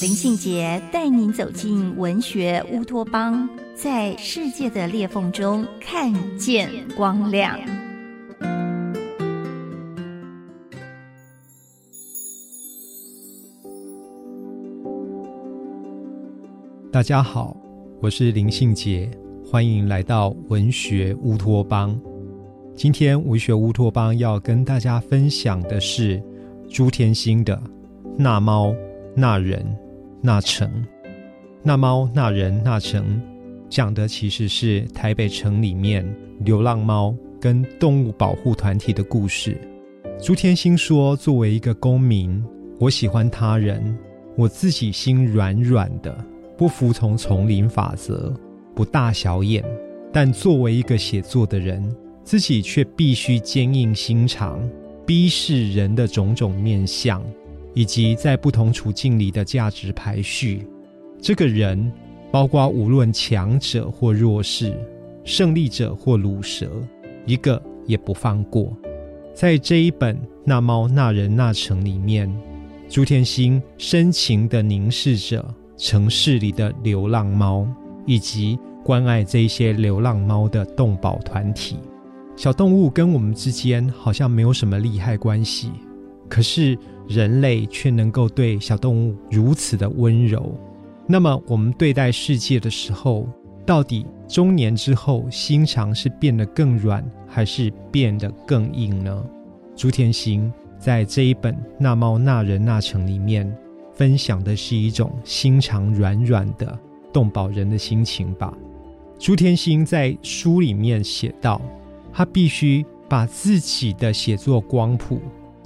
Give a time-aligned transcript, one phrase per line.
[0.00, 7.58] 林信杰带您走进文学乌托邦，在世界的裂缝中看见光亮。
[16.90, 17.54] 大家好。
[18.00, 19.10] 我是林信杰，
[19.44, 22.00] 欢迎来到文学乌托邦。
[22.74, 26.22] 今天文学乌托邦要跟大家分享的是
[26.70, 27.54] 朱天心的
[28.16, 28.74] 《那猫
[29.14, 29.62] 那人
[30.20, 30.68] 那城》。
[31.62, 33.20] 那猫那人那城
[33.68, 36.06] 讲的其实是台北城里面
[36.40, 39.56] 流浪猫跟动物保护团体的故事。
[40.20, 42.42] 朱天心说：“作为一个公民，
[42.78, 43.96] 我喜欢他人，
[44.36, 46.16] 我自己心软软的。”
[46.58, 48.34] 不服从丛林法则，
[48.74, 49.64] 不大小眼，
[50.12, 51.82] 但作为一个写作的人，
[52.22, 54.60] 自己却必须坚硬心肠，
[55.06, 57.24] 逼视人的种种面相，
[57.74, 60.66] 以及在不同处境里的价值排序。
[61.20, 61.92] 这个人，
[62.30, 64.74] 包括无论强者或弱势，
[65.24, 66.70] 胜利者或鲁蛇，
[67.26, 68.76] 一个也不放过。
[69.34, 72.30] 在这一本《那猫那人那城》里面，
[72.88, 75.44] 朱天心深情地凝视着。
[75.82, 77.66] 城市里的流浪猫，
[78.04, 81.78] 以及关爱这些流浪猫的动保团体，
[82.36, 85.70] 小动物跟我们之间好像没有什么利害关系，
[86.28, 86.76] 可是
[87.10, 90.54] 人类却能够对小动物如此的温柔。
[91.06, 93.28] 那么，我们对待世界的时候，
[93.66, 99.26] 到底中年之后心肠是变得更软，还是变得更硬呢？
[99.74, 103.52] 朱天心在这一本《那猫那人那城》里面。
[103.92, 106.78] 分享的是一种心肠软软的
[107.12, 108.56] 动保人的心情吧。
[109.18, 111.60] 朱天心在书里面写道
[112.10, 115.20] ：“他必须把自己的写作光谱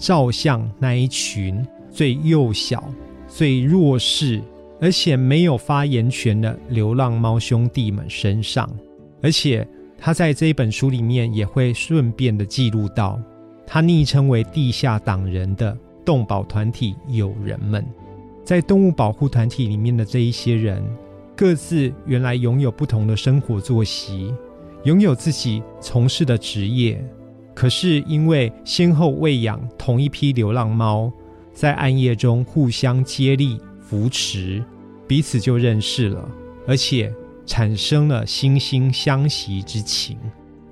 [0.04, 2.84] 照向那一群最幼小、
[3.26, 4.38] 最弱势，
[4.78, 8.68] 而且没有发言权的流浪猫兄弟们身上。
[9.22, 9.66] 而且
[9.96, 13.18] 他在这一本书里面也会顺便的记录到，
[13.66, 17.82] 他昵称为‘地下党人’的动保团体友人们。”
[18.44, 20.84] 在动物保护团体里面的这一些人，
[21.34, 24.30] 各自原来拥有不同的生活作息，
[24.82, 27.02] 拥有自己从事的职业，
[27.54, 31.12] 可是因为先后喂养同一批流浪猫，
[31.52, 34.62] 在暗夜中互相接力扶持，
[35.06, 36.28] 彼此就认识了，
[36.66, 37.12] 而且
[37.46, 40.18] 产生了惺惺相惜之情。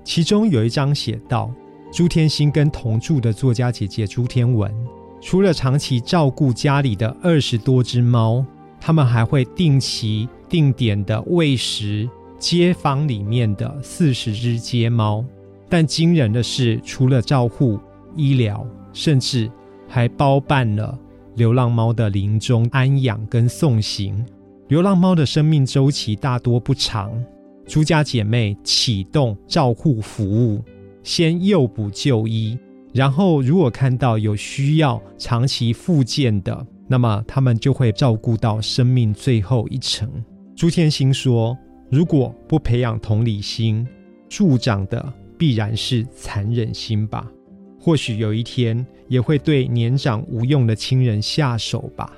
[0.03, 1.53] 其中有一章写道：
[1.93, 4.75] 朱天心跟同住的作家姐姐朱天文。
[5.21, 8.45] 除了长期照顾家里的二十多只猫，
[8.81, 12.11] 他们还会定期定点的喂食
[12.41, 15.25] 街坊里面的四十只街猫。
[15.73, 17.81] 但惊人的是，除了照护、
[18.15, 18.63] 医疗，
[18.93, 19.51] 甚至
[19.89, 20.99] 还包办了
[21.35, 24.23] 流浪猫的临终安养跟送行。
[24.69, 27.11] 流浪猫的生命周期大多不长，
[27.65, 30.63] 朱家姐妹启动照护服务，
[31.03, 32.59] 先诱捕就医。
[32.93, 40.07] 然后，如果看到有需要长期复健的，那么他们就会照顾到生命最后一程。
[40.55, 41.57] 朱天心说
[41.91, 43.89] ：“如果不培养同理心，
[44.29, 45.11] 助长的
[45.43, 47.29] 必然是残忍心吧？
[47.81, 52.13] 或许有一天也会对年长无用的亲人下手吧。”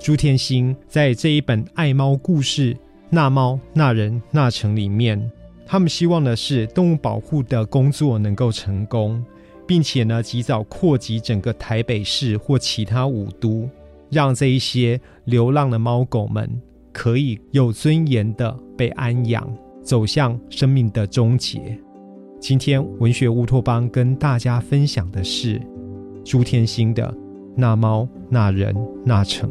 [0.00, 2.74] 朱天心在这一本爱猫故事
[3.08, 5.30] 《那猫那人那城》里面，
[5.64, 9.24] 他们希望的是动物保护的工作能够成功。
[9.64, 13.70] 并且呢，及早扩及整个台北市或其他五都，
[14.10, 16.60] 让这一些流浪的猫狗们
[16.90, 19.48] 可以有尊严的被安养，
[19.80, 21.78] 走向生命的终结。
[22.40, 25.60] 今天文学乌托邦跟大家分享的是
[26.24, 27.06] 朱天心的
[27.54, 29.50] 《那猫那人那城》。